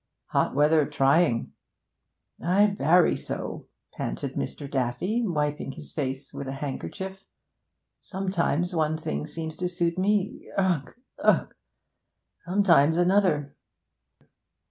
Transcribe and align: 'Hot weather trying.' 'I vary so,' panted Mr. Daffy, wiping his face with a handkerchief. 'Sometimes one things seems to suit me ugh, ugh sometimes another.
'Hot 0.31 0.55
weather 0.55 0.87
trying.' 0.87 1.51
'I 2.41 2.73
vary 2.75 3.15
so,' 3.15 3.67
panted 3.93 4.33
Mr. 4.33 4.67
Daffy, 4.67 5.21
wiping 5.23 5.71
his 5.73 5.91
face 5.91 6.33
with 6.33 6.47
a 6.47 6.51
handkerchief. 6.53 7.23
'Sometimes 8.01 8.73
one 8.75 8.97
things 8.97 9.31
seems 9.31 9.55
to 9.57 9.69
suit 9.69 9.99
me 9.99 10.49
ugh, 10.57 10.95
ugh 11.19 11.53
sometimes 12.39 12.97
another. 12.97 13.55